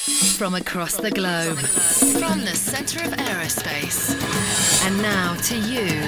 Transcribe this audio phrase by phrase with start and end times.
[0.00, 4.16] From across the globe, from the centre of aerospace.
[4.86, 6.00] And now to you.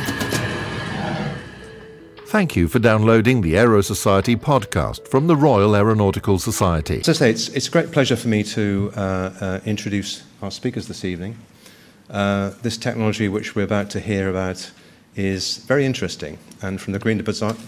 [2.28, 7.00] Thank you for downloading the Aero Society podcast from the Royal Aeronautical Society.
[7.00, 10.50] As I say, it's, it's a great pleasure for me to uh, uh, introduce our
[10.50, 11.36] speakers this evening.
[12.08, 14.70] Uh, this technology, which we're about to hear about,
[15.16, 16.38] is very interesting.
[16.62, 17.24] And from the Greener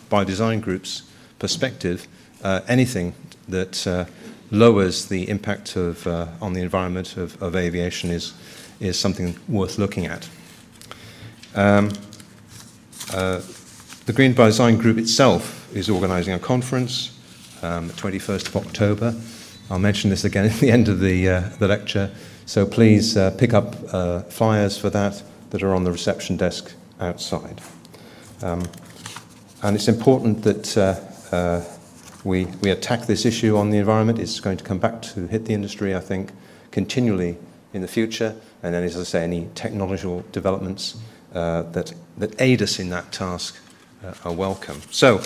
[0.09, 1.03] by Design Group's
[1.39, 2.09] perspective,
[2.43, 3.13] uh, anything
[3.47, 4.07] that uh,
[4.51, 8.33] lowers the impact of, uh, on the environment of, of, aviation is,
[8.81, 10.29] is something worth looking at.
[11.55, 11.93] Um,
[13.13, 13.41] uh,
[14.07, 17.19] the Greener by Design Group itself is organising a conference
[17.63, 19.15] um, 21st of October.
[19.71, 22.11] I'll mention this again at the end of the, uh, the lecture,
[22.47, 26.75] so please uh, pick up uh, flyers for that that are on the reception desk
[27.01, 27.61] outside.
[28.43, 28.65] Um,
[29.63, 31.61] and it's important that uh,
[32.25, 34.19] we, we attack this issue on the environment.
[34.19, 36.33] It's going to come back to hit the industry, I think,
[36.71, 37.37] continually
[37.75, 38.35] in the future.
[38.63, 40.97] And then, as I say, any technological developments
[41.35, 43.57] uh, that, that aid us in that task
[44.03, 44.81] uh, are welcome.
[44.91, 45.23] So,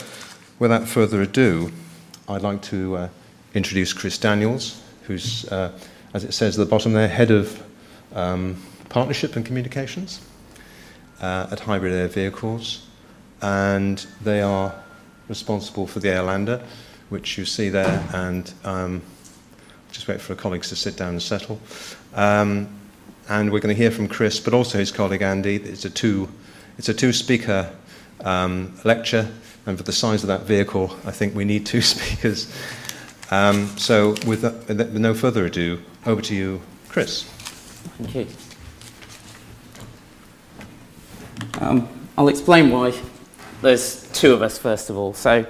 [0.59, 1.71] without further ado,
[2.29, 3.09] I'd like to uh,
[3.55, 5.79] introduce Chris Daniels, who's, uh,
[6.15, 7.63] as it says at the bottom there, head of
[8.13, 10.21] um, partnership and communications
[11.21, 12.87] uh, at Hybrid Air Vehicles.
[13.41, 14.75] And they are
[15.29, 16.63] responsible for the Airlander,
[17.09, 19.03] which you see there, and um,
[19.91, 21.61] just wait for colleagues to sit down and settle.
[22.15, 22.69] Um,
[23.29, 25.57] and we're going to hear from Chris, but also his colleague Andy.
[25.57, 26.29] It's a two,
[26.79, 27.75] it's a two-speaker
[28.23, 29.31] um, lecture,
[29.67, 32.53] and for the size of that vehicle, I think we need two speakers.
[33.31, 37.25] Um, so, with, with no further ado, over to you, Chris.
[37.99, 38.27] Thank you.
[41.61, 42.99] Um, I'll explain why
[43.61, 45.13] there's two of us, first of all.
[45.13, 45.47] So,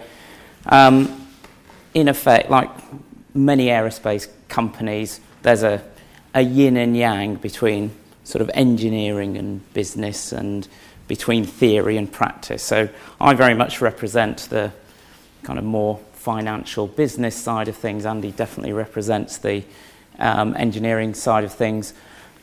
[0.66, 1.27] um,
[1.94, 2.70] in effect, like
[3.34, 5.82] many aerospace companies, there's a,
[6.34, 7.90] a yin and yang between
[8.24, 10.68] sort of engineering and business and
[11.06, 12.62] between theory and practice.
[12.62, 12.88] So
[13.20, 14.70] I very much represent the
[15.42, 18.04] kind of more financial business side of things.
[18.04, 19.64] Andy definitely represents the
[20.18, 21.94] um, engineering side of things.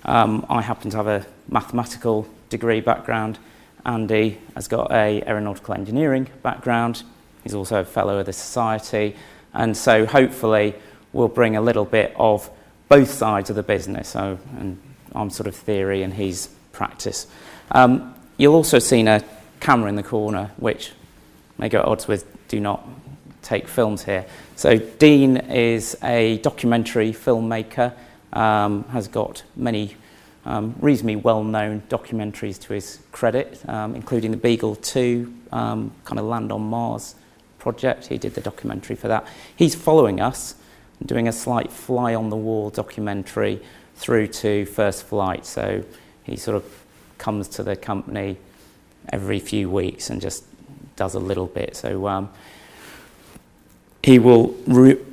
[0.05, 3.37] Um, I happen to have a mathematical degree background.
[3.85, 7.03] Andy has got a aeronautical engineering background.
[7.43, 9.15] He's also a fellow of the society.
[9.55, 10.75] And so hopefully
[11.13, 12.49] we'll bring a little bit of
[12.89, 14.09] both sides of the business.
[14.09, 14.79] So, and
[15.13, 17.25] I'm sort of theory and he's practice.
[17.71, 19.23] Um, you'll also see a
[19.61, 20.91] camera in the corner, which
[21.57, 22.87] may go at odds with do not
[23.41, 24.25] take films here.
[24.55, 27.93] So Dean is a documentary filmmaker,
[28.33, 29.95] um, has got many
[30.45, 36.25] um, reasonably well-known documentaries to his credit, um, including the Beagle 2, um, kind of
[36.25, 37.15] Land on Mars
[37.65, 38.05] project.
[38.05, 39.25] He did the documentary for that.
[39.55, 40.53] He's following us,
[41.03, 43.59] doing a slight fly on the wall documentary
[43.95, 45.47] through to first flight.
[45.47, 45.83] So
[46.23, 46.63] he sort of
[47.17, 48.37] comes to the company
[49.09, 50.43] every few weeks and just
[50.95, 51.75] does a little bit.
[51.75, 52.29] So um,
[54.03, 55.03] he will ro-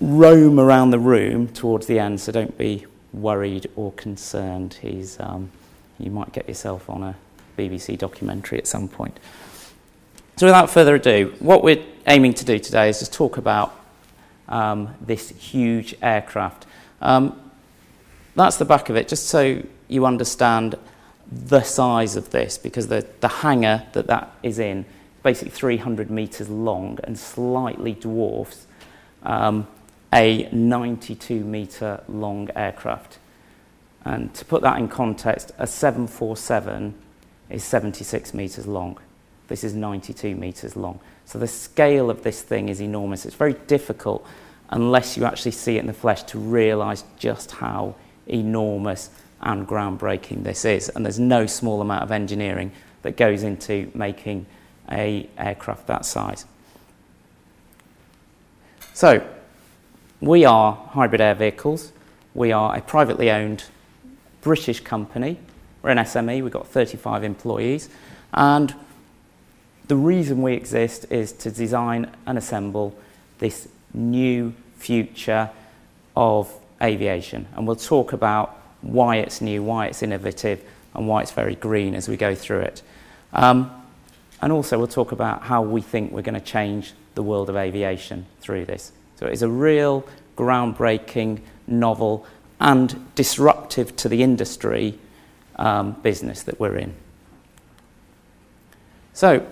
[0.00, 4.78] roam around the room towards the end, so don't be worried or concerned.
[4.82, 5.52] He's, um,
[6.00, 7.14] you might get yourself on a
[7.56, 9.16] BBC documentary at some point.
[10.40, 13.78] So, without further ado, what we're aiming to do today is just talk about
[14.48, 16.64] um, this huge aircraft.
[17.02, 17.38] Um,
[18.34, 20.76] that's the back of it, just so you understand
[21.30, 24.86] the size of this, because the, the hangar that that is in is
[25.22, 28.66] basically 300 metres long and slightly dwarfs
[29.24, 29.68] um,
[30.10, 33.18] a 92 metre long aircraft.
[34.06, 36.94] And to put that in context, a 747
[37.50, 38.98] is 76 metres long.
[39.50, 41.00] This is 92 metres long.
[41.26, 43.26] So the scale of this thing is enormous.
[43.26, 44.24] It's very difficult,
[44.70, 47.96] unless you actually see it in the flesh, to realise just how
[48.28, 50.88] enormous and groundbreaking this is.
[50.88, 52.70] And there's no small amount of engineering
[53.02, 54.46] that goes into making
[54.88, 56.46] a aircraft that size.
[58.94, 59.26] So,
[60.20, 61.92] we are Hybrid Air Vehicles.
[62.34, 63.64] We are a privately owned
[64.42, 65.38] British company.
[65.82, 67.88] We're an SME, we've got 35 employees,
[68.32, 68.76] and
[69.90, 72.96] the reason we exist is to design and assemble
[73.40, 75.50] this new future
[76.16, 76.48] of
[76.80, 77.48] aviation.
[77.56, 80.62] And we'll talk about why it's new, why it's innovative,
[80.94, 82.82] and why it's very green as we go through it.
[83.32, 83.68] Um,
[84.40, 87.56] and also, we'll talk about how we think we're going to change the world of
[87.56, 88.92] aviation through this.
[89.16, 90.06] So, it's a real
[90.36, 92.24] groundbreaking, novel,
[92.60, 95.00] and disruptive to the industry
[95.56, 96.94] um, business that we're in.
[99.14, 99.44] So,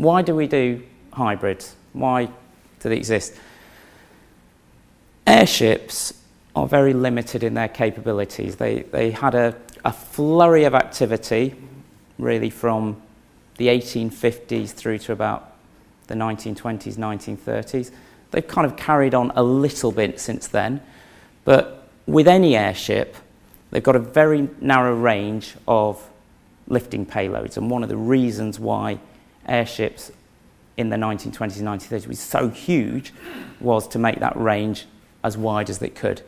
[0.00, 0.82] why do we do
[1.12, 1.76] hybrids?
[1.92, 3.34] Why do they exist?
[5.26, 6.14] Airships
[6.56, 8.56] are very limited in their capabilities.
[8.56, 9.54] They, they had a,
[9.84, 11.54] a flurry of activity,
[12.18, 13.00] really from
[13.58, 15.52] the 1850s through to about
[16.06, 17.90] the 1920s, 1930s.
[18.30, 20.80] They've kind of carried on a little bit since then,
[21.44, 23.16] but with any airship,
[23.70, 26.08] they've got a very narrow range of
[26.68, 27.56] lifting payloads.
[27.56, 28.98] And one of the reasons why
[29.50, 30.10] airships
[30.76, 33.12] in the 1920s and 1930s was so huge
[33.60, 34.86] was to make that range
[35.22, 36.22] as wide as they could.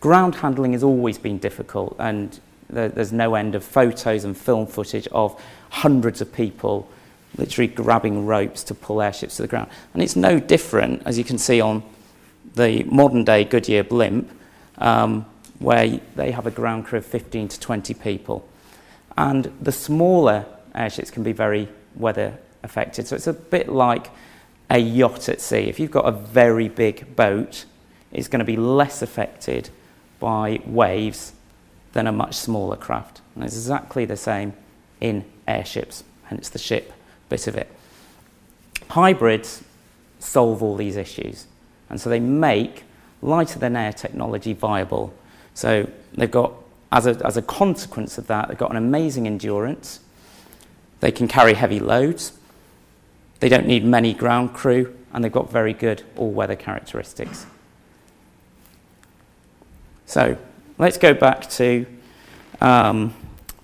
[0.00, 2.40] Ground handling has always been difficult, and
[2.70, 5.40] there's no end of photos and film footage of
[5.70, 6.88] hundreds of people
[7.36, 9.70] literally grabbing ropes to pull airships to the ground.
[9.92, 11.82] And it's no different, as you can see on
[12.54, 14.30] the modern day Goodyear blimp,
[14.78, 15.26] um,
[15.58, 18.48] where they have a ground crew of 15 to 20 people.
[19.16, 23.06] And the smaller airships can be very weather affected.
[23.06, 24.10] So it's a bit like
[24.70, 25.68] a yacht at sea.
[25.68, 27.64] If you've got a very big boat,
[28.12, 29.70] it's going to be less affected
[30.20, 31.32] by waves
[31.92, 33.22] than a much smaller craft.
[33.34, 34.52] And it's exactly the same
[35.00, 36.92] in airships, hence the ship
[37.28, 37.70] bit of it.
[38.90, 39.62] Hybrids
[40.18, 41.46] solve all these issues,
[41.90, 42.84] and so they make
[43.22, 45.12] lighter than air technology viable.
[45.54, 46.52] So they've got,
[46.92, 50.00] as a, as a consequence of that, they've got an amazing endurance.
[51.00, 52.37] They can carry heavy loads.
[53.40, 57.46] They don't need many ground crew, and they've got very good all weather characteristics.
[60.06, 60.36] So
[60.78, 61.86] let's go back to
[62.60, 63.14] um,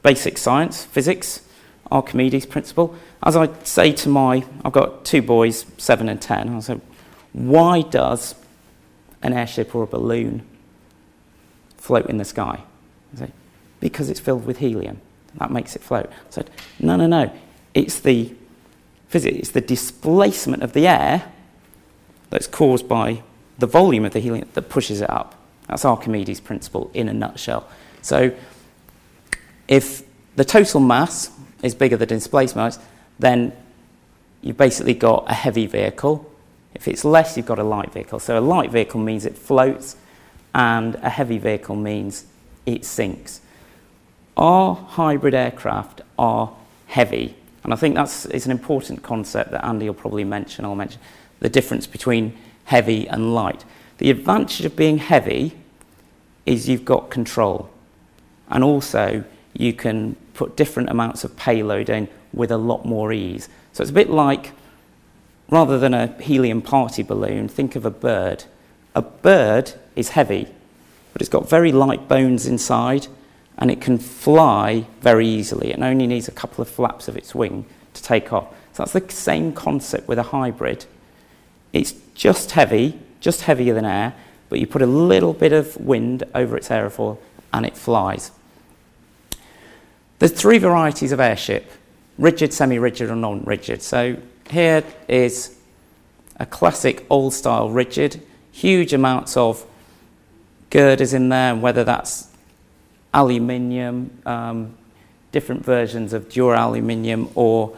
[0.02, 1.40] basic science, physics,
[1.90, 2.94] Archimedes principle.
[3.22, 6.80] As I say to my, I've got two boys, seven and ten, I say,
[7.32, 8.34] why does
[9.22, 10.46] an airship or a balloon
[11.76, 12.62] float in the sky?
[13.14, 13.32] I say,
[13.80, 15.00] because it's filled with helium.
[15.36, 16.06] That makes it float.
[16.06, 17.32] I said, no, no, no.
[17.74, 18.34] It's the
[19.08, 21.30] physics, it's the displacement of the air
[22.30, 23.22] that's caused by
[23.58, 25.34] the volume of the helium that pushes it up.
[25.68, 27.68] That's Archimedes' principle in a nutshell.
[28.02, 28.32] So
[29.68, 30.02] if
[30.36, 31.30] the total mass
[31.62, 32.78] is bigger than displacement,
[33.18, 33.52] then
[34.42, 36.30] you've basically got a heavy vehicle.
[36.74, 38.18] If it's less, you've got a light vehicle.
[38.18, 39.96] So a light vehicle means it floats,
[40.54, 42.26] and a heavy vehicle means
[42.66, 43.40] it sinks.
[44.36, 46.52] Our hybrid aircraft are
[46.86, 50.64] heavy, and I think that's is an important concept that Andy will probably mention.
[50.64, 51.00] I'll mention
[51.40, 53.64] the difference between heavy and light.
[53.98, 55.54] The advantage of being heavy
[56.46, 57.70] is you've got control.
[58.48, 59.24] And also,
[59.54, 63.48] you can put different amounts of payload in with a lot more ease.
[63.72, 64.52] So it's a bit like,
[65.48, 68.44] rather than a helium party balloon, think of a bird.
[68.94, 70.48] A bird is heavy,
[71.12, 73.06] but it's got very light bones inside,
[73.58, 75.70] and it can fly very easily.
[75.70, 78.48] It only needs a couple of flaps of its wing to take off.
[78.72, 80.84] So that's the same concept with a hybrid.
[81.72, 84.14] It's just heavy, just heavier than air,
[84.48, 87.18] but you put a little bit of wind over its aerofoil
[87.52, 88.32] and it flies.
[90.18, 91.70] There's three varieties of airship
[92.18, 93.82] rigid, semi rigid, or non rigid.
[93.82, 94.16] So
[94.48, 95.56] here is
[96.36, 98.22] a classic old style rigid,
[98.52, 99.64] huge amounts of
[100.70, 102.28] girders in there, whether that's
[103.14, 104.74] aluminium, um,
[105.32, 107.76] different versions of dura aluminium, or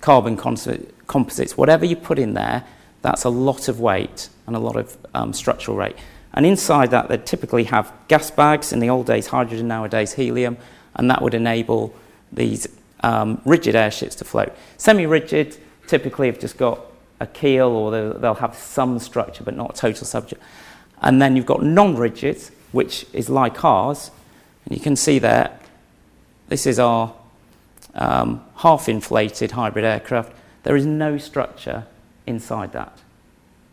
[0.00, 2.64] carbon composites, whatever you put in there,
[3.02, 5.96] that's a lot of weight and a lot of um, structural rate.
[6.32, 10.56] And inside that, they'd typically have gas bags, in the old days hydrogen, nowadays helium,
[10.96, 11.94] and that would enable
[12.32, 12.68] these
[13.02, 14.52] um, rigid airships to float.
[14.76, 16.80] Semi-rigid typically have just got
[17.18, 20.42] a keel or they'll have some structure but not total subject.
[21.02, 22.40] And then you've got non-rigid,
[22.72, 24.10] which is like ours,
[24.64, 25.58] and you can see there,
[26.48, 27.14] this is our
[27.94, 30.32] um, half-inflated hybrid aircraft.
[30.62, 31.86] There is no structure
[32.26, 32.96] inside that.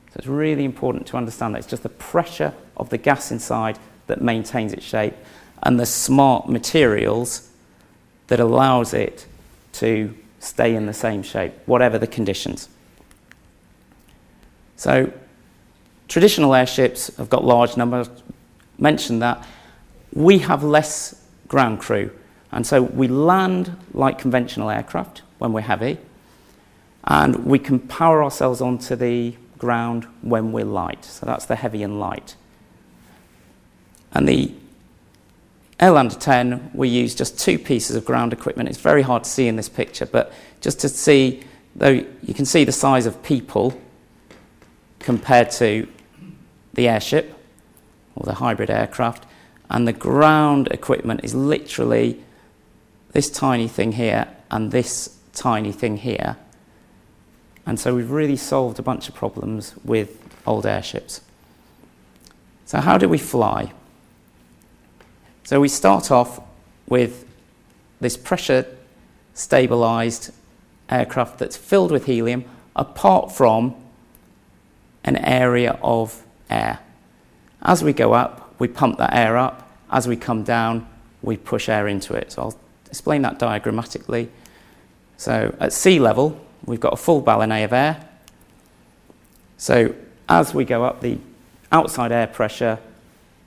[0.10, 3.78] So it's really important to understand that it's just the pressure of the gas inside
[4.08, 5.16] that maintains its shape
[5.64, 7.50] and the smart materials
[8.28, 9.26] that allows it
[9.74, 12.70] to stay in the same shape, whatever the conditions.
[14.76, 15.12] So
[16.08, 18.10] traditional airships have got large numbers,
[18.78, 19.46] mentioned that.
[20.14, 22.12] We have less ground crew,
[22.52, 25.98] and so we land like conventional aircraft when we're heavy,
[27.04, 31.06] and we can power ourselves onto the ground when we're light.
[31.06, 32.36] So that's the heavy and light.
[34.14, 34.52] And the
[35.80, 38.68] Airlander 10, we use just two pieces of ground equipment.
[38.68, 41.44] It's very hard to see in this picture, but just to see,
[41.76, 43.80] though you can see the size of people
[44.98, 45.88] compared to
[46.74, 47.36] the airship
[48.16, 49.27] or the hybrid aircraft,
[49.70, 52.24] and the ground equipment is literally
[53.12, 56.38] this tiny thing here and this tiny thing here.
[57.66, 61.22] And so we've really solved a bunch of problems with old airships.
[62.66, 63.72] So, how do we fly?
[65.44, 66.42] So we start off
[66.90, 67.26] with
[68.02, 68.66] this pressure
[69.34, 70.34] stabilized
[70.90, 72.44] aircraft that's filled with helium
[72.76, 73.74] apart from
[75.06, 76.80] an area of air.
[77.62, 79.72] As we go up, we pump that air up.
[79.90, 80.88] As we come down,
[81.22, 82.32] we push air into it.
[82.32, 84.30] So I'll explain that diagrammatically.
[85.18, 88.08] So at sea level, we've got a full ballonet of air.
[89.58, 89.96] So
[90.30, 91.18] as we go up, the
[91.72, 92.80] outside air pressure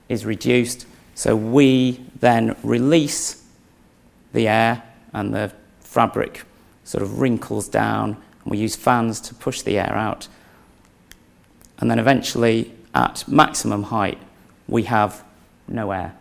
[0.09, 0.85] is reduced.
[1.15, 3.45] So we then release
[4.33, 6.43] the air and the fabric
[6.83, 8.17] sort of wrinkles down.
[8.43, 10.27] And we use fans to push the air out.
[11.79, 14.19] And then eventually, at maximum height,
[14.71, 15.23] we have
[15.67, 16.15] no air.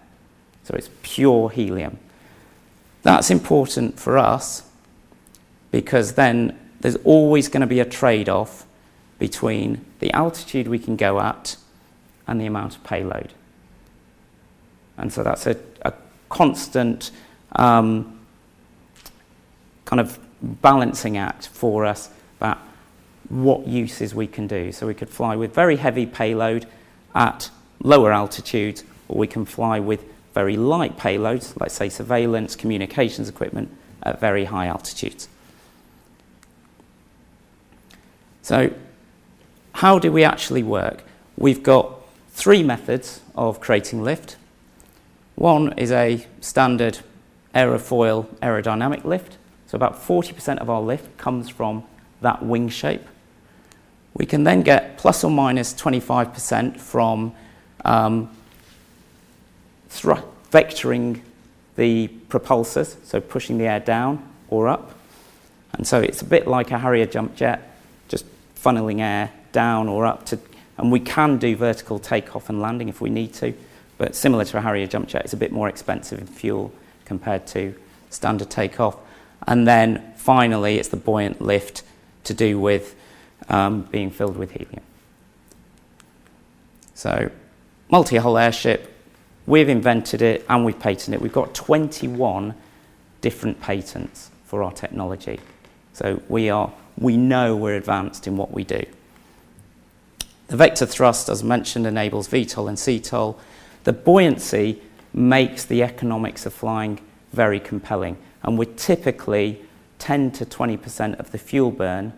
[0.65, 1.99] So it's pure helium.
[3.03, 4.65] That's important for us
[5.71, 8.67] because then there's always going to be a trade off
[9.19, 11.57] between the altitude we can go at
[12.27, 13.33] and the amount of payload.
[14.99, 15.93] And so that's a, a
[16.29, 17.11] constant
[17.53, 18.21] um,
[19.85, 22.59] kind of balancing act for us about
[23.29, 24.73] what uses we can do.
[24.73, 26.67] So we could fly with very heavy payload
[27.15, 27.51] at
[27.83, 33.71] lower altitudes, or we can fly with very light payloads, like say surveillance, communications equipment,
[34.03, 35.29] at very high altitudes.
[38.43, 38.73] So,
[39.75, 41.05] how do we actually work?
[41.37, 44.37] We've got three methods of creating lift.
[45.37, 47.01] One is a standard
[47.55, 49.37] aerofoil aerodynamic lift.
[49.67, 51.85] So, about 40% of our lift comes from
[52.21, 53.07] that wing shape.
[54.15, 57.35] We can then get plus or minus 25% from
[57.85, 58.31] um,
[60.51, 61.21] vectoring
[61.77, 64.95] the propulsors, so pushing the air down or up.
[65.73, 67.77] And so it's a bit like a Harrier jump jet,
[68.09, 68.25] just
[68.57, 70.39] funneling air down or up to,
[70.79, 73.55] and we can do vertical takeoff and landing if we need to,
[73.99, 76.73] but similar to a Harrier jump jet, it's a bit more expensive in fuel
[77.05, 77.75] compared to
[78.11, 78.97] standard takeoff.
[79.47, 81.83] And then finally, it's the buoyant lift
[82.25, 82.95] to do with
[83.49, 84.83] um, being filled with helium.
[86.95, 87.31] So,
[87.91, 88.95] multi hull airship,
[89.47, 91.21] we've invented it and we've patented it.
[91.21, 92.55] We've got 21
[93.21, 95.41] different patents for our technology.
[95.93, 98.85] So, we, are, we know we're advanced in what we do.
[100.49, 103.37] The vector thrust, as mentioned, enables VTOL and CTOL.
[103.85, 104.83] The buoyancy
[105.13, 107.01] makes the economics of flying
[107.33, 109.63] very compelling, and we're typically
[109.99, 112.13] 10 to 20% of the fuel burn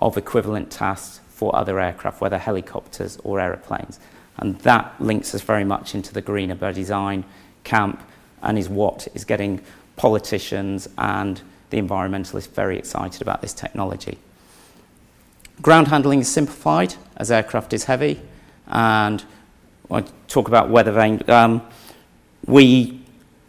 [0.00, 4.00] of equivalent tasks for other aircraft, whether helicopters or aeroplanes.
[4.40, 7.24] And that links us very much into the greener by design
[7.62, 8.02] camp
[8.42, 9.60] and is what is getting
[9.96, 14.18] politicians and the environmentalists very excited about this technology.
[15.60, 18.20] Ground handling is simplified as aircraft is heavy,
[18.66, 19.22] and
[19.90, 21.22] I talk about weather vane.
[21.28, 21.60] Um,
[22.46, 22.98] we,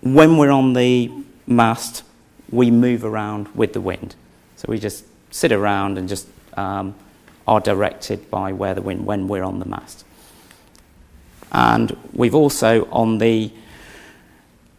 [0.01, 1.09] when we're on the
[1.47, 2.03] mast,
[2.49, 4.15] we move around with the wind.
[4.57, 6.95] So we just sit around and just um,
[7.47, 10.03] are directed by where the wind when we're on the mast.
[11.51, 13.51] And we've also on the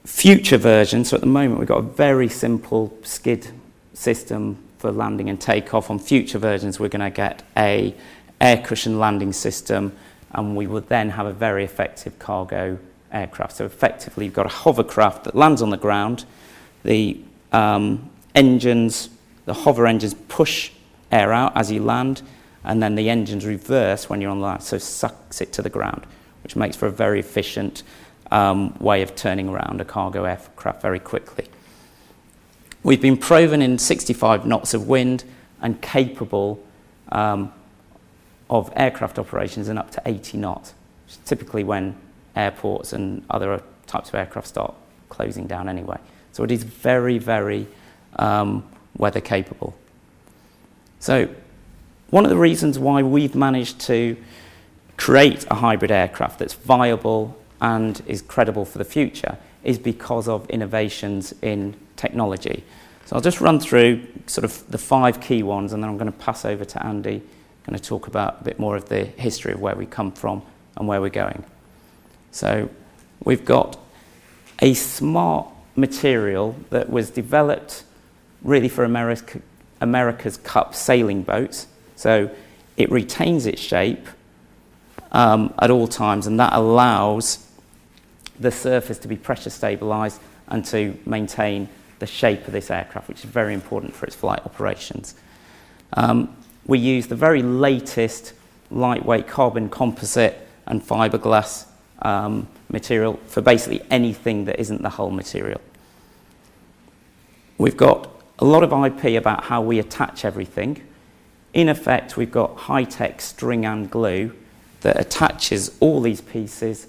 [0.05, 3.49] future version, so at the moment we've got a very simple skid
[3.95, 5.91] system for landing and takeoff.
[5.91, 7.95] On future versions, we're going to get a
[8.41, 9.93] air cushion landing system,
[10.33, 12.79] and we would then have a very effective cargo
[13.13, 13.57] aircraft.
[13.57, 16.25] So effectively, you've got a hovercraft that lands on the ground.
[16.83, 17.21] The
[17.53, 19.11] um, engines,
[19.45, 20.73] the hover engines, push
[21.13, 22.23] air out as you land,
[22.65, 25.71] and then the engines reverse when you're on the land, so sucks it to the
[25.71, 26.07] ground,
[26.43, 27.83] which makes for a very efficient
[28.31, 31.47] um, way of turning around a cargo aircraft very quickly.
[32.83, 35.25] We've been proven in 65 knots of wind
[35.61, 36.63] and capable
[37.11, 37.53] um,
[38.51, 40.75] of aircraft operations in up to 80 knots,
[41.25, 41.97] typically when
[42.35, 44.75] airports and other types of aircraft start
[45.11, 45.99] closing down anyway.
[46.33, 47.67] So it is very, very
[48.17, 48.65] um,
[48.97, 49.75] weather capable.
[50.99, 51.29] So,
[52.11, 54.17] one of the reasons why we've managed to
[55.03, 60.49] create a hybrid aircraft that's viable and is credible for the future is because of
[60.49, 62.63] innovations in technology.
[63.07, 66.13] So I'll just run through sort of the five key ones and then I'm going
[66.13, 67.21] to pass over to Andy,
[67.67, 70.41] going to talk about a bit more of the history of where we come from
[70.77, 71.43] and where we're going.
[72.31, 72.71] So
[73.25, 73.81] we've got
[74.61, 77.83] a smart material that was developed
[78.41, 79.41] really for America,
[79.81, 81.67] America's Cup sailing boats.
[81.97, 82.31] So
[82.77, 84.07] it retains its shape
[85.13, 87.47] um, at all times, and that allows
[88.41, 93.19] the surface to be pressure stabilized and to maintain the shape of this aircraft, which
[93.19, 95.15] is very important for its flight operations.
[95.93, 98.33] Um, we use the very latest
[98.71, 101.67] lightweight carbon composite and fiberglass
[102.01, 105.61] um, material for basically anything that isn't the hull material.
[107.59, 110.83] We've got a lot of IP about how we attach everything.
[111.53, 114.35] In effect, we've got high-tech string and glue
[114.83, 116.87] that attaches all these pieces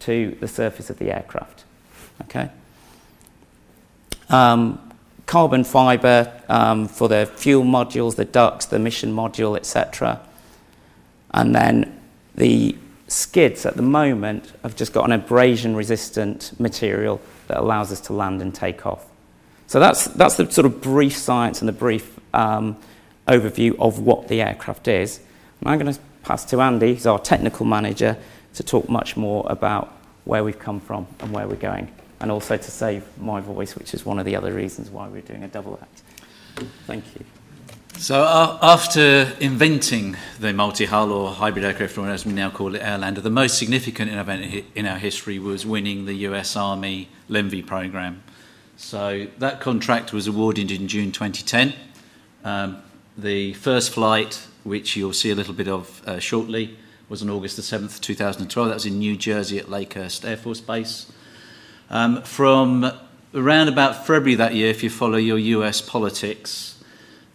[0.00, 1.64] to the surface of the aircraft.
[2.22, 2.50] Okay?
[4.28, 4.92] Um,
[5.26, 10.20] carbon fibre um, for the fuel modules, the ducts, the mission module, etc.
[11.32, 12.00] And then
[12.34, 12.76] the
[13.08, 18.12] skids at the moment have just got an abrasion resistant material that allows us to
[18.12, 19.06] land and take off.
[19.66, 22.76] So that's, that's the sort of brief science and the brief um,
[23.28, 25.20] overview of what the aircraft is.
[25.60, 28.16] And I'm going to pass to Andy, who's our technical manager,
[28.54, 29.92] to talk much more about
[30.24, 33.94] where we've come from and where we're going, and also to save my voice, which
[33.94, 36.02] is one of the other reasons why we're doing a double act.
[36.86, 37.24] Thank you.
[37.98, 42.82] So uh, after inventing the multi-hull or hybrid aircraft, or as we now call it,
[42.82, 48.22] Airlander, the most significant event in our history was winning the US Army LEMV program.
[48.76, 51.74] So that contract was awarded in June 2010.
[52.44, 52.82] Um,
[53.16, 56.76] the first flight, which you'll see a little bit of uh, shortly,
[57.08, 58.68] was on August the 7th, 2012.
[58.68, 61.10] That was in New Jersey at Lakehurst Air Force Base.
[61.90, 62.90] Um, from
[63.34, 66.82] around about February that year, if you follow your US politics,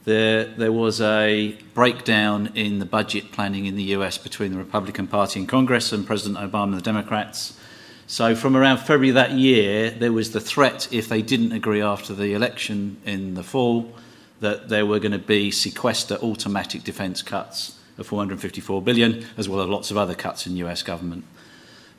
[0.05, 5.05] there, there was a breakdown in the budget planning in the US between the Republican
[5.05, 7.59] Party in Congress and President Obama and the Democrats.
[8.07, 12.13] So from around February that year, there was the threat, if they didn't agree after
[12.13, 13.93] the election in the fall,
[14.39, 19.61] that there were going to be sequester automatic defence cuts of 454 billion, as well
[19.61, 21.25] as lots of other cuts in US government.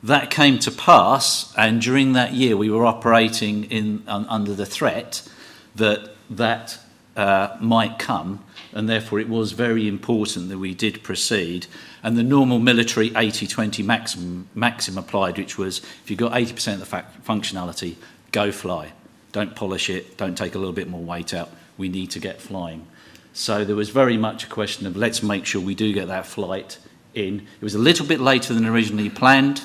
[0.01, 4.65] That came to pass, and during that year, we were operating in, um, under the
[4.65, 5.27] threat
[5.75, 6.79] that that
[7.17, 11.67] uh, might come, and therefore it was very important that we did proceed.
[12.01, 16.75] And the normal military 80 20 maximum, maxim applied, which was if you've got 80%
[16.75, 16.85] of the
[17.25, 17.95] functionality,
[18.31, 18.93] go fly.
[19.33, 21.51] Don't polish it, don't take a little bit more weight out.
[21.79, 22.85] We need to get flying.
[23.33, 26.27] So there was very much a question of let's make sure we do get that
[26.27, 26.77] flight
[27.15, 27.47] in.
[27.59, 29.63] It was a little bit later than originally planned,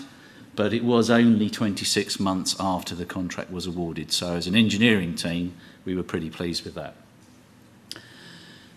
[0.57, 4.13] but it was only 26 months after the contract was awarded.
[4.13, 6.95] So as an engineering team, we were pretty pleased with that.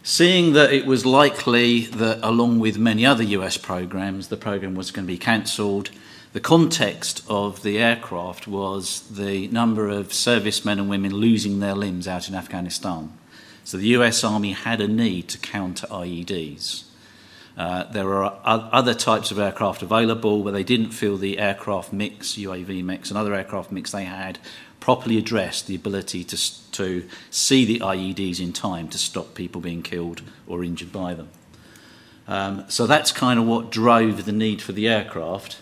[0.03, 4.89] Seeing that it was likely that, along with many other US programs, the program was
[4.89, 5.91] going to be cancelled,
[6.33, 12.07] the context of the aircraft was the number of servicemen and women losing their limbs
[12.07, 13.11] out in Afghanistan.
[13.67, 16.85] So the US Army had a need to counter IEDs.
[17.57, 22.35] Uh, there are other types of aircraft available where they didn't feel the aircraft mix,
[22.35, 24.39] UAV mix, and other aircraft mix they had
[24.79, 29.83] properly addressed the ability to, to see the IEDs in time to stop people being
[29.83, 31.27] killed or injured by them.
[32.25, 35.57] Um, so that's kind of what drove the need for the aircraft.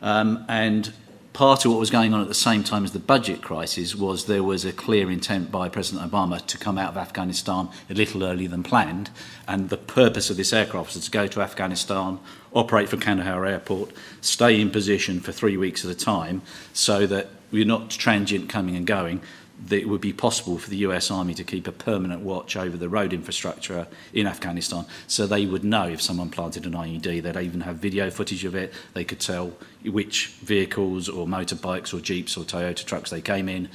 [0.00, 0.94] Um, and
[1.34, 4.26] part of what was going on at the same time as the budget crisis was
[4.26, 8.22] there was a clear intent by President Obama to come out of Afghanistan a little
[8.22, 9.10] earlier than planned.
[9.48, 12.20] And the purpose of this aircraft was to go to Afghanistan,
[12.52, 16.40] operate from Kandahar Airport, stay in position for three weeks at a time
[16.72, 19.20] so that we're not transient coming and going,
[19.66, 22.76] that it would be possible for the US Army to keep a permanent watch over
[22.76, 27.22] the road infrastructure in Afghanistan so they would know if someone planted an IED.
[27.22, 28.72] They'd even have video footage of it.
[28.94, 29.52] They could tell
[29.84, 33.68] which vehicles or motorbikes or jeeps or Toyota trucks they came in,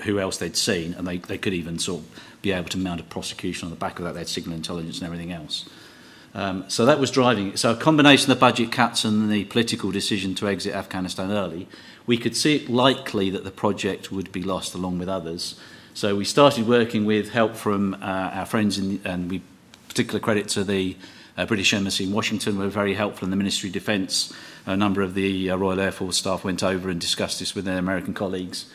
[0.00, 3.00] who else they'd seen, and they, they could even sort of be able to mount
[3.00, 4.12] a prosecution on the back of that.
[4.12, 5.68] They had signal intelligence and everything else.
[6.34, 7.58] Um, so that was driving it.
[7.58, 11.68] So a combination of the budget cuts and the political decision to exit Afghanistan early,
[12.06, 15.60] we could see it likely that the project would be lost along with others.
[15.94, 19.42] So we started working with help from uh, our friends, in, and we
[19.88, 20.96] particular credit to the
[21.36, 24.32] uh, British Embassy in Washington were very helpful, and the Ministry of Defence,
[24.64, 27.66] a number of the uh, Royal Air Force staff went over and discussed this with
[27.66, 28.66] their American colleagues.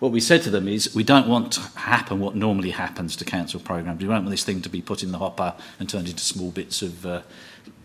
[0.00, 3.24] What we said to them is, we don't want to happen what normally happens to
[3.26, 4.00] council programs.
[4.00, 6.50] We don't want this thing to be put in the hopper and turned into small
[6.50, 7.20] bits of uh,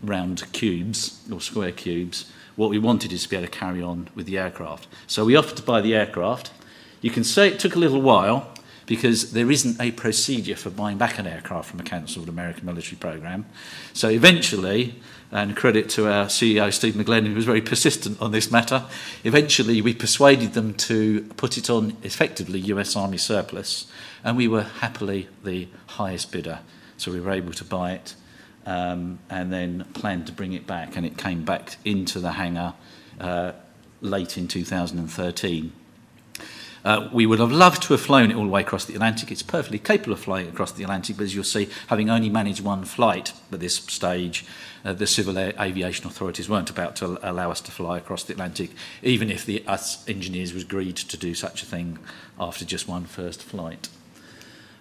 [0.02, 2.32] round cubes or square cubes.
[2.56, 4.88] What we wanted is to be able to carry on with the aircraft.
[5.06, 6.52] So we offered to buy the aircraft.
[7.02, 8.50] You can say it took a little while
[8.86, 12.96] because there isn't a procedure for buying back an aircraft from a cancelled American military
[12.96, 13.44] program.
[13.92, 14.94] So eventually,
[15.32, 18.84] and credit to our CEO Steve McGlennan, who was very persistent on this matter,
[19.24, 23.86] eventually we persuaded them to put it on effectively US Army surplus,
[24.24, 26.60] and we were happily the highest bidder.
[26.96, 28.14] So we were able to buy it
[28.64, 32.74] um, and then planned to bring it back, and it came back into the hangar
[33.20, 33.52] uh,
[34.00, 35.72] late in 2013.
[36.84, 39.32] Uh, we would have loved to have flown it all the way across the Atlantic.
[39.32, 42.62] It's perfectly capable of flying across the Atlantic, but as you'll see, having only managed
[42.62, 44.44] one flight at this stage,
[44.84, 48.70] uh, the civil aviation authorities weren't about to allow us to fly across the Atlantic,
[49.02, 51.98] even if the, us engineers was agreed to do such a thing
[52.38, 53.88] after just one first flight.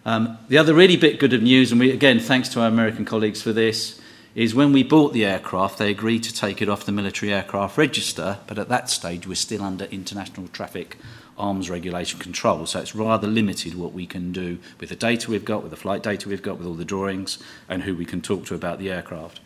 [0.05, 3.05] Um, the other really bit good of news, and we again thanks to our American
[3.05, 3.99] colleagues for this,
[4.36, 7.77] is when we bought the aircraft, they agreed to take it off the military aircraft
[7.77, 10.97] register, but at that stage we're still under international traffic
[11.38, 12.65] arms regulation control.
[12.65, 15.78] So it's rather limited what we can do with the data we've got, with the
[15.78, 18.80] flight data we've got, with all the drawings, and who we can talk to about
[18.80, 19.39] the aircraft.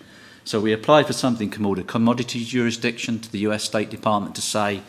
[0.44, 4.42] So we applied for something called a commodity jurisdiction to the US State Department to
[4.42, 4.82] say,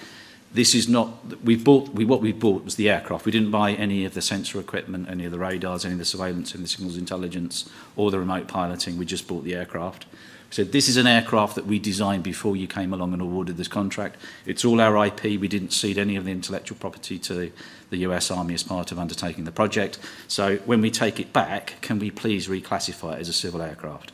[0.53, 3.25] this is not, we bought, we, what we bought was the aircraft.
[3.25, 6.05] We didn't buy any of the sensor equipment, any of the radars, any of the
[6.05, 8.99] surveillance, any of the signals intelligence, or the remote piloting.
[8.99, 10.07] We just bought the aircraft.
[10.51, 13.69] So this is an aircraft that we designed before you came along and awarded this
[13.69, 14.17] contract.
[14.45, 15.23] It's all our IP.
[15.41, 17.53] We didn't cede any of the intellectual property to
[17.91, 20.01] the US Army as part of undertaking the project.
[20.27, 24.11] So when we take it back, can we please reclassify it as a civil aircraft?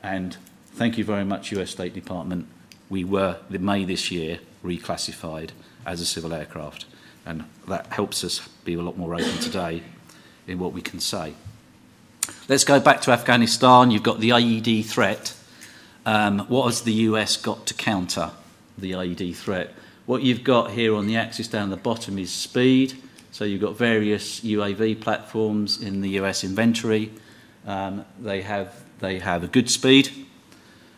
[0.00, 0.36] And
[0.74, 2.46] thank you very much, US State Department.
[2.88, 5.50] We were, in May this year, reclassified
[5.84, 6.84] as a civil aircraft.
[7.26, 9.82] And that helps us be a lot more open today
[10.46, 11.34] in what we can say.
[12.48, 13.90] Let's go back to Afghanistan.
[13.90, 15.34] You've got the IED threat.
[16.10, 18.32] Um, what has the US got to counter
[18.76, 19.72] the IED threat?
[20.06, 22.94] What you've got here on the axis down the bottom is speed.
[23.30, 27.12] So you've got various UAV platforms in the US inventory.
[27.64, 30.26] Um, they, have, they have a good speed,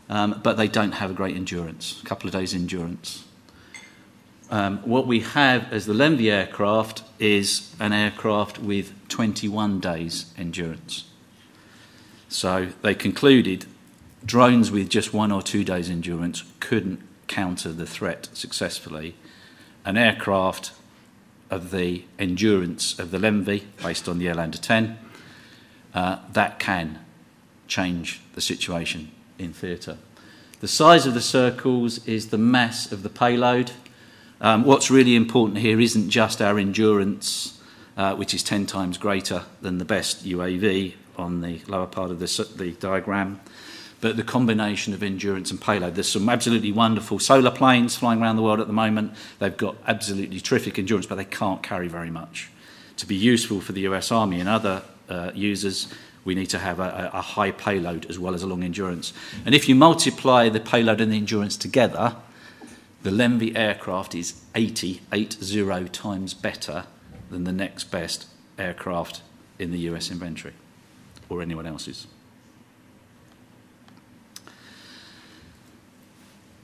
[0.09, 3.23] um, but they don't have a great endurance, a couple of days endurance.
[4.51, 11.05] Um, what we have as the LEMV aircraft is an aircraft with 21 days endurance.
[12.31, 13.67] So they concluded
[14.25, 19.15] drones with just one or two days endurance couldn't counter the threat successfully.
[19.85, 20.73] An aircraft
[21.51, 24.99] of the endurance of the LEMV, based on the Airlander 10,
[25.95, 26.99] uh, that can
[27.67, 29.99] change the situation in theatre.
[30.61, 33.73] The size of the circles is the mass of the payload.
[34.41, 37.61] Um, what's really important here isn't just our endurance,
[37.97, 42.19] uh, which is 10 times greater than the best UAV on the lower part of
[42.19, 43.41] the, the diagram
[44.03, 45.95] but the combination of endurance and payload.
[45.95, 49.15] There's some absolutely wonderful solar planes flying around the world at the moment.
[49.39, 52.51] They've got absolutely terrific endurance, but they can't carry very much.
[52.97, 55.87] To be useful for the US Army and other uh, users,
[56.25, 59.13] we need to have a, a high payload as well as a long endurance.
[59.47, 62.17] And if you multiply the payload and the endurance together,
[63.05, 66.87] the LEMV aircraft is 80, 80 times better
[67.31, 68.27] than the next best
[68.59, 69.23] aircraft
[69.61, 70.55] in the US inventory
[71.29, 72.09] or anyone else's.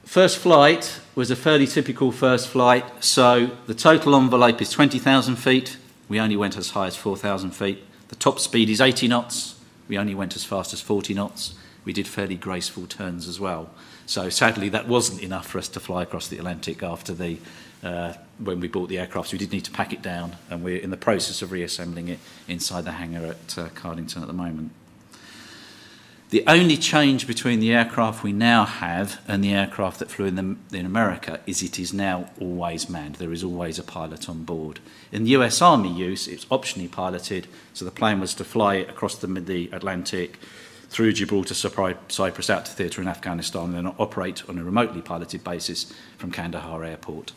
[0.09, 5.77] First flight was a fairly typical first flight, so the total envelope is 20,000 feet.
[6.07, 7.83] We only went as high as 4,000 feet.
[8.07, 9.59] The top speed is 80 knots.
[9.87, 11.53] We only went as fast as 40 knots.
[11.85, 13.69] We did fairly graceful turns as well.
[14.07, 17.37] So sadly, that wasn't enough for us to fly across the Atlantic after the
[17.83, 19.29] uh, when we bought the aircraft.
[19.29, 22.07] So we did need to pack it down, and we're in the process of reassembling
[22.07, 22.17] it
[22.47, 24.71] inside the hangar at uh, Cardington at the moment.
[26.29, 30.35] The only change between the aircraft we now have and the aircraft that flew in,
[30.35, 33.15] the, in America is it is now always manned.
[33.15, 34.79] There is always a pilot on board.
[35.11, 39.15] In the US Army use, it's optionally piloted, so the plane was to fly across
[39.15, 40.37] the, the Atlantic
[40.89, 45.43] through Gibraltar, Cyprus, out to theatre in Afghanistan, and then operate on a remotely piloted
[45.43, 47.31] basis from Kandahar Airport.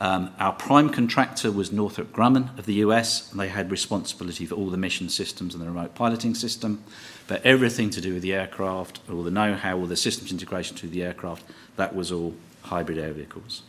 [0.00, 4.54] Um, our prime contractor was Northrop Grumman of the US, and they had responsibility for
[4.54, 6.84] all the mission systems and the remote piloting system.
[7.26, 10.76] But everything to do with the aircraft, all the know how, all the systems integration
[10.78, 11.44] to the aircraft,
[11.76, 13.62] that was all hybrid air vehicles.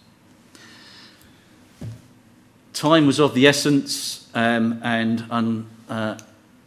[2.73, 6.17] Time was of the essence, um, and un, uh,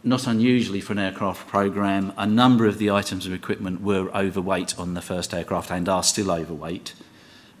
[0.03, 4.77] not unusually for an aircraft program, a number of the items of equipment were overweight
[4.79, 6.93] on the first aircraft and are still overweight.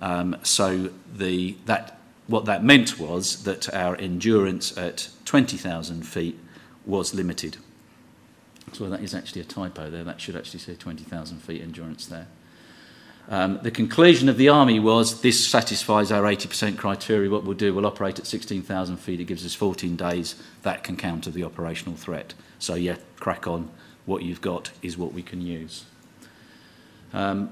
[0.01, 6.37] Um, so the, that what that meant was that our endurance at 20,000 feet
[6.85, 7.57] was limited.
[8.73, 10.03] So that is actually a typo there.
[10.03, 12.27] That should actually say 20,000 feet endurance there.
[13.29, 17.29] Um, the conclusion of the Army was this satisfies our 80% criteria.
[17.29, 19.19] What we'll do, we'll operate at 16,000 feet.
[19.19, 20.35] It gives us 14 days.
[20.61, 22.33] That can counter the operational threat.
[22.59, 23.69] So, yeah, crack on.
[24.05, 25.83] What you've got is what we can use.
[27.13, 27.51] Um,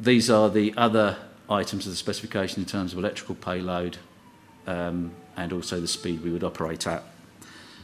[0.00, 1.18] these are the other
[1.50, 3.98] items of the specification in terms of electrical payload
[4.66, 7.02] um, and also the speed we would operate at.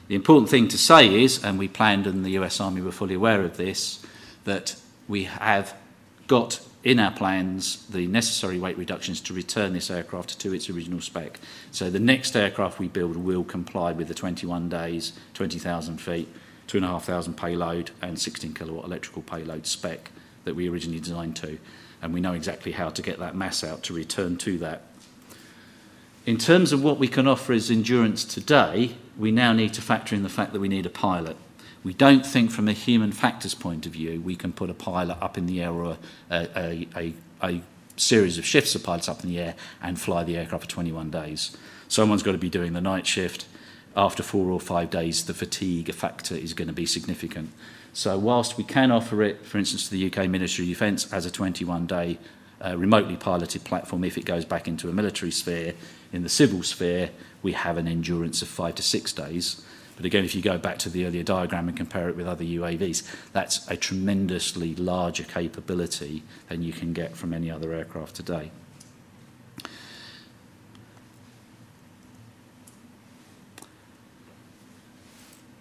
[0.09, 3.15] The important thing to say is, and we planned and the US Army were fully
[3.15, 4.05] aware of this,
[4.45, 4.77] that
[5.09, 5.75] we have
[6.27, 11.01] got in our plans the necessary weight reductions to return this aircraft to its original
[11.01, 11.39] spec.
[11.71, 16.29] So the next aircraft we build will comply with the 21 days, 20,000 feet,
[16.67, 20.11] 2,500 payload and 16 kilowatt electrical payload spec
[20.45, 21.59] that we originally designed to.
[22.01, 24.83] And we know exactly how to get that mass out to return to that.
[26.25, 30.15] In terms of what we can offer as endurance today, we now need to factor
[30.15, 31.37] in the fact that we need a pilot.
[31.83, 35.19] We don't think from a human factors point of view we can put a pilot
[35.21, 35.97] up in the air or
[36.31, 37.61] a, a, a, a
[37.97, 41.11] series of shifts of pilots up in the air and fly the aircraft for 21
[41.11, 41.57] days.
[41.89, 43.47] Someone's got to be doing the night shift.
[43.97, 47.51] After four or five days, the fatigue factor is going to be significant.
[47.93, 51.27] So whilst we can offer it, for instance, to the UK Ministry of Defence as
[51.27, 52.19] a 21-day
[52.65, 55.75] uh, remotely piloted platform, if it goes back into a military sphere,
[56.13, 57.11] in the civil sphere,
[57.43, 59.63] we have an endurance of five to six days.
[59.97, 62.45] But again, if you go back to the earlier diagram and compare it with other
[62.45, 68.51] UAVs, that's a tremendously larger capability than you can get from any other aircraft today.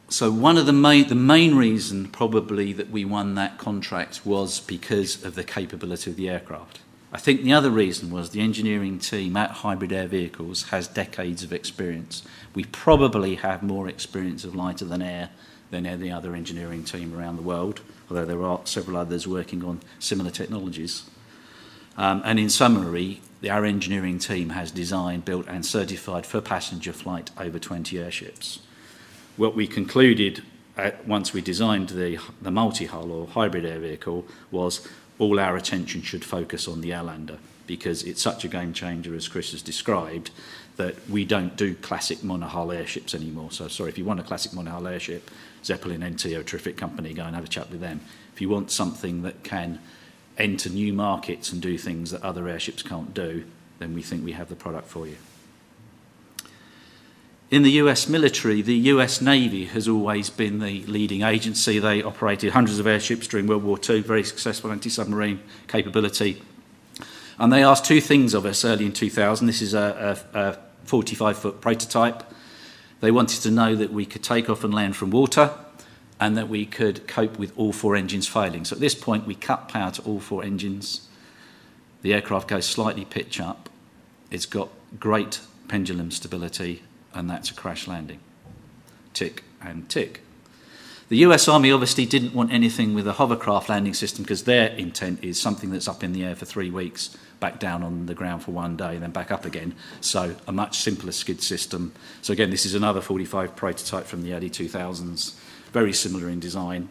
[0.09, 4.59] So one of the main, the main reason probably that we won that contract was
[4.59, 6.79] because of the capability of the aircraft.
[7.13, 11.43] I think the other reason was the engineering team at Hybrid Air Vehicles has decades
[11.43, 12.23] of experience.
[12.55, 15.29] We probably have more experience of lighter than air
[15.71, 19.81] than any other engineering team around the world, although there are several others working on
[19.99, 21.09] similar technologies.
[21.97, 27.31] Um, and in summary, our engineering team has designed, built and certified for passenger flight
[27.37, 28.59] over 20 airships.
[29.35, 30.43] What we concluded
[30.77, 34.87] at, once we designed the, the multi-hull or hybrid air vehicle was
[35.21, 39.27] all our attention should focus on the Airlander because it's such a game changer, as
[39.27, 40.31] Chris has described,
[40.77, 43.51] that we don't do classic monohull airships anymore.
[43.51, 45.29] So, sorry, if you want a classic monohull airship,
[45.63, 48.01] Zeppelin NT a terrific company, go and have a chat with them.
[48.33, 49.79] If you want something that can
[50.39, 53.45] enter new markets and do things that other airships can't do,
[53.77, 55.17] then we think we have the product for you.
[57.51, 61.79] In the US military, the US Navy has always been the leading agency.
[61.79, 66.41] They operated hundreds of airships during World War II, very successful anti submarine capability.
[67.37, 69.47] And they asked two things of us early in 2000.
[69.47, 72.23] This is a, a, a 45 foot prototype.
[73.01, 75.53] They wanted to know that we could take off and land from water
[76.21, 78.63] and that we could cope with all four engines failing.
[78.63, 81.09] So at this point, we cut power to all four engines.
[82.01, 83.69] The aircraft goes slightly pitch up.
[84.29, 86.83] It's got great pendulum stability
[87.13, 88.19] and that's a crash landing.
[89.13, 90.21] Tick and tick.
[91.11, 95.21] The US Army obviously didn't want anything with a hovercraft landing system because their intent
[95.21, 98.43] is something that's up in the air for three weeks, back down on the ground
[98.43, 99.75] for one day, and then back up again.
[99.99, 101.91] So a much simpler skid system.
[102.21, 105.33] So again, this is another 45 prototype from the early 2000s,
[105.73, 106.87] very similar in design.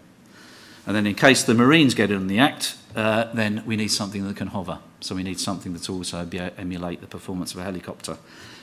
[0.87, 4.27] And then in case the Marines get in the act, uh, then we need something
[4.29, 4.81] that can hover.
[5.01, 8.19] So we need something that also be, emulate the performance of a helicopter.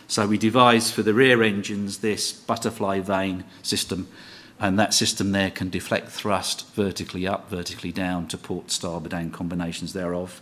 [0.10, 4.08] So we devised for the rear engines this butterfly vane system,
[4.58, 9.34] and that system there can deflect thrust vertically up, vertically down to port starboard and
[9.34, 10.41] combinations thereof.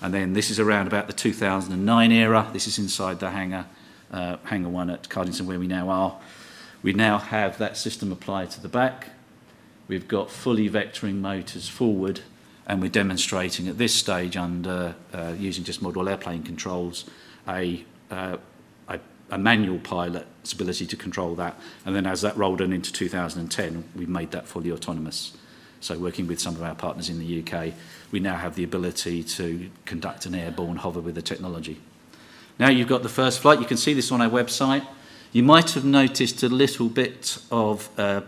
[0.00, 2.48] And then this is around about the 2009 era.
[2.54, 3.66] This is inside the hangar,
[4.10, 6.18] uh, hangar one at Cardington where we now are.
[6.82, 9.10] We now have that system applied to the back.
[9.88, 12.20] We've got fully vectoring motors forward,
[12.66, 17.04] and we're demonstrating at this stage under uh, using just model airplane controls
[17.46, 18.38] a uh,
[19.32, 21.58] a manual pilot's ability to control that.
[21.86, 25.32] And then as that rolled on into 2010, we made that fully autonomous.
[25.80, 27.72] So working with some of our partners in the UK,
[28.12, 31.80] we now have the ability to conduct an airborne hover with the technology.
[32.58, 33.58] Now you've got the first flight.
[33.58, 34.86] You can see this on our website.
[35.32, 38.20] You might have noticed a little bit of uh,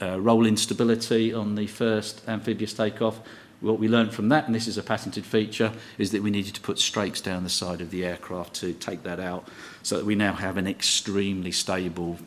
[0.00, 3.20] uh, roll instability on the first amphibious takeoff.
[3.60, 6.54] What we learned from that, and this is a patented feature, is that we needed
[6.54, 9.46] to put strakes down the side of the aircraft to take that out
[9.82, 12.18] so that we now have an extremely stable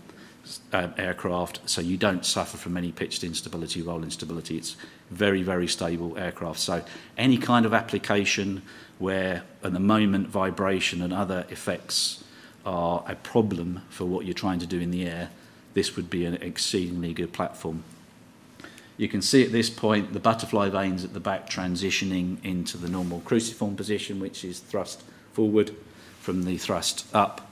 [0.72, 4.58] uh, aircraft so you don't suffer from any pitched instability, roll instability.
[4.58, 4.76] It's
[5.10, 6.60] very, very stable aircraft.
[6.60, 6.84] So
[7.18, 8.62] any kind of application
[9.00, 12.24] where at the moment vibration and other effects
[12.66, 15.30] are a problem for what you're trying to do in the air,
[15.74, 17.84] this would be an exceedingly good platform.
[18.98, 22.90] You can see at this point the butterfly vanes at the back transitioning into the
[22.90, 25.76] normal cruciform position, which is thrust forward
[26.20, 27.52] from the thrust up.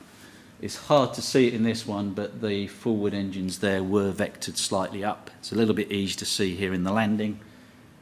[0.62, 4.58] It's hard to see it in this one, but the forward engines there were vectored
[4.58, 5.32] slightly up.
[5.40, 7.40] It's a little bit easy to see here in the landing.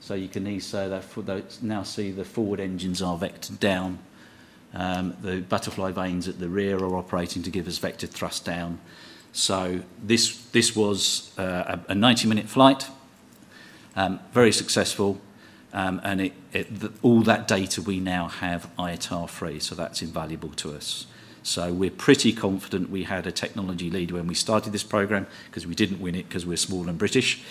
[0.02, 4.00] So you can now see the forward engines are vectored down.
[4.74, 8.80] Um, the butterfly vanes at the rear are operating to give us vectored thrust down.
[9.32, 12.88] So this, this was uh, a 90 minute flight
[13.96, 15.20] um, very successful.
[15.72, 20.02] Um, and it, it, the, all that data we now have ITAR free, so that's
[20.02, 21.06] invaluable to us.
[21.44, 25.66] So we're pretty confident we had a technology lead when we started this program because
[25.66, 27.42] we didn't win it because we're small and British.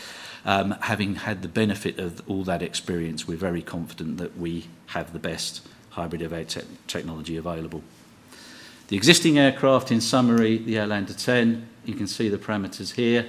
[0.44, 5.12] Um, having had the benefit of all that experience, we're very confident that we have
[5.12, 7.83] the best hybrid of air te technology available.
[8.88, 13.27] The existing aircraft, in summary, the Airlander 10, you can see the parameters here.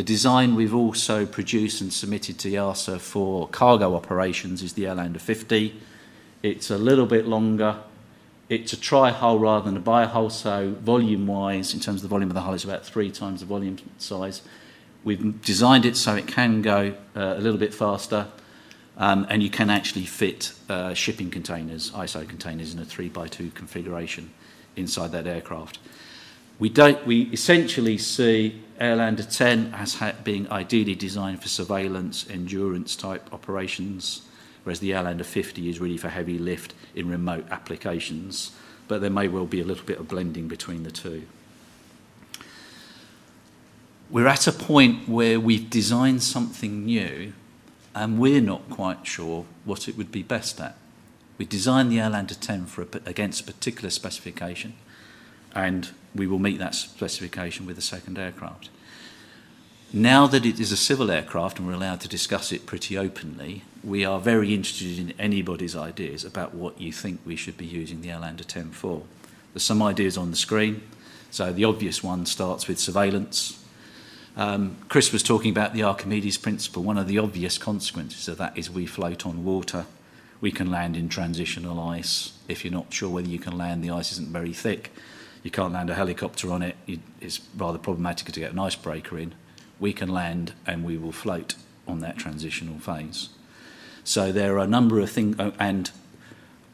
[0.00, 5.20] The design we've also produced and submitted to EASA for cargo operations is the Airlander
[5.20, 5.78] 50.
[6.42, 7.76] It's a little bit longer.
[8.48, 12.34] It's a tri-hull rather than a bi-hull, so volume-wise, in terms of the volume of
[12.34, 14.40] the hull, it's about three times the volume size.
[15.04, 18.28] We've designed it so it can go uh, a little bit faster,
[18.96, 23.28] um, and you can actually fit uh, shipping containers, ISO containers, in a 3 by
[23.28, 24.30] 2 configuration
[24.76, 25.78] inside that aircraft.
[26.58, 33.32] We, don't, we essentially see Airlander 10 as being ideally designed for surveillance, endurance type
[33.32, 34.22] operations,
[34.64, 38.52] whereas the Airlander 50 is really for heavy lift in remote applications.
[38.88, 41.26] But there may well be a little bit of blending between the two.
[44.08, 47.34] We're at a point where we've designed something new
[47.94, 50.76] and we're not quite sure what it would be best at.
[51.36, 54.74] We designed the Airlander 10 for a, against a particular specification
[55.54, 58.68] and we will meet that specification with the second aircraft.
[59.92, 63.64] Now that it is a civil aircraft and we're allowed to discuss it pretty openly,
[63.82, 68.00] we are very interested in anybody's ideas about what you think we should be using
[68.00, 69.02] the Airlander 10 for.
[69.52, 70.82] There's some ideas on the screen.
[71.32, 73.64] So the obvious one starts with surveillance.
[74.36, 76.84] Um, Chris was talking about the Archimedes principle.
[76.84, 79.86] One of the obvious consequences of that is we float on water.
[80.40, 82.32] We can land in transitional ice.
[82.46, 84.92] If you're not sure whether you can land, the ice isn't very thick
[85.42, 86.76] you can't land a helicopter on it.
[87.20, 89.34] It's rather problematic to get an icebreaker in.
[89.78, 91.54] We can land and we will float
[91.88, 93.30] on that transitional phase.
[94.04, 95.90] So there are a number of things, uh, and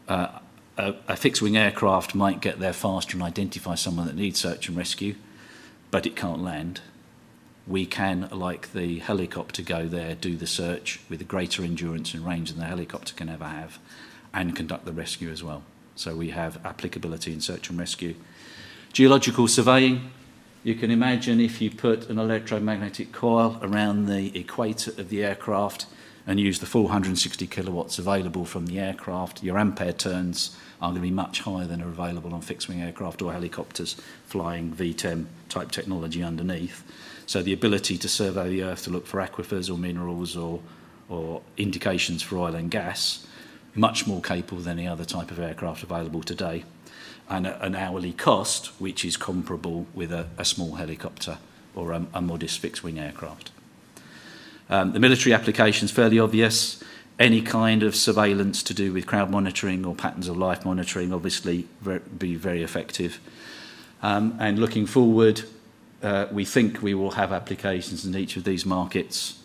[0.09, 0.39] uh,
[0.77, 4.69] a, a fixed wing aircraft might get there faster and identify someone that needs search
[4.69, 5.15] and rescue,
[5.91, 6.81] but it can't land.
[7.67, 12.25] We can, like the helicopter, go there, do the search with a greater endurance and
[12.25, 13.79] range than the helicopter can ever have,
[14.33, 15.63] and conduct the rescue as well.
[15.97, 18.15] So we have applicability in search and rescue.
[18.93, 20.11] Geological surveying,
[20.63, 25.87] you can imagine if you put an electromagnetic coil around the equator of the aircraft
[26.27, 30.97] and use the full 160 kilowatts available from the aircraft, your ampere turns are going
[30.97, 35.27] to be much higher than are available on fixed wing aircraft or helicopters flying VTEM
[35.49, 36.85] type technology underneath.
[37.27, 40.61] So the ability to survey the earth to look for aquifers or minerals or,
[41.09, 43.27] or indications for oil and gas,
[43.77, 46.65] much more capable than any other type of aircraft available today
[47.29, 51.39] and a, an hourly cost which is comparable with a, a small helicopter
[51.75, 53.51] or a, a modest fixed wing aircraft.
[54.69, 56.83] Um, the military application is fairly obvious.
[57.19, 61.67] Any kind of surveillance to do with crowd monitoring or patterns of life monitoring obviously
[62.19, 63.21] be very effective.
[64.03, 65.43] Um, and looking forward,
[66.03, 69.41] uh, we think we will have applications in each of these markets.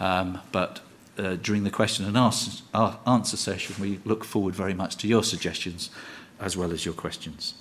[0.00, 0.80] Um, but
[1.18, 5.90] uh, during the question and answer session, we look forward very much to your suggestions
[6.40, 7.54] as well as your questions.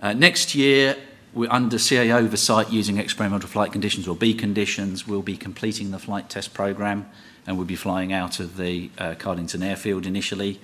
[0.00, 0.96] Uh, next year,
[1.32, 5.06] we're under CA oversight using experimental flight conditions or B conditions.
[5.06, 7.08] We'll be completing the flight test program
[7.46, 10.60] and we'll be flying out of the uh, Cardington airfield initially.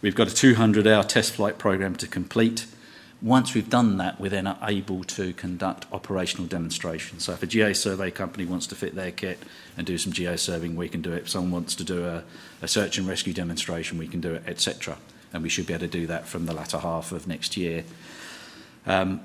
[0.00, 2.66] We've got a 200 hour test flight program to complete.
[3.20, 7.24] Once we've done that, we're then able to conduct operational demonstrations.
[7.24, 9.40] So if a GA survey company wants to fit their kit
[9.76, 11.22] and do some geosurveying, we can do it.
[11.22, 12.22] If someone wants to do a,
[12.62, 14.98] a search and rescue demonstration, we can do it, etc
[15.32, 17.84] and we should be able to do that from the latter half of next year.
[18.86, 19.20] Um,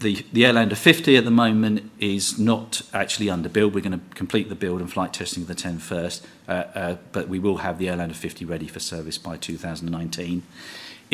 [0.00, 3.74] the, the Airlander 50 at the moment is not actually under build.
[3.74, 6.96] We're going to complete the build and flight testing of the 10 first, uh, uh,
[7.12, 10.42] but we will have the Airlander 50 ready for service by 2019.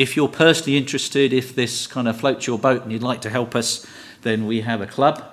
[0.01, 3.29] If you're personally interested, if this kind of floats your boat and you'd like to
[3.29, 3.85] help us,
[4.23, 5.23] then we have a club.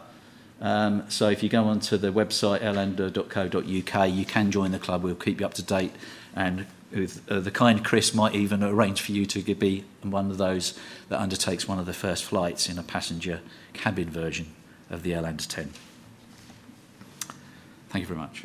[0.60, 5.02] Um, so if you go onto the website airlander.co.uk, you can join the club.
[5.02, 5.92] We'll keep you up to date
[6.36, 10.36] and with uh, the kind Chris might even arrange for you to be one of
[10.36, 10.78] those
[11.08, 13.40] that undertakes one of the first flights in a passenger
[13.72, 14.48] cabin version
[14.90, 15.72] of the Airlander 10.
[17.88, 18.44] Thank you very much.